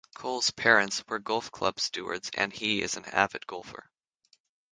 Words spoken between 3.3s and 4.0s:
golfer.